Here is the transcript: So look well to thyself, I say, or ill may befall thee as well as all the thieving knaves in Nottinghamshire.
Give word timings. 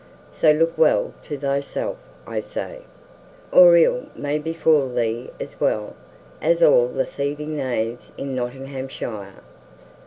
So 0.33 0.51
look 0.51 0.75
well 0.79 1.13
to 1.25 1.37
thyself, 1.37 1.99
I 2.25 2.39
say, 2.41 2.79
or 3.51 3.77
ill 3.77 4.07
may 4.15 4.39
befall 4.39 4.89
thee 4.91 5.29
as 5.39 5.59
well 5.59 5.95
as 6.41 6.63
all 6.63 6.87
the 6.87 7.05
thieving 7.05 7.55
knaves 7.57 8.11
in 8.17 8.33
Nottinghamshire. 8.33 9.43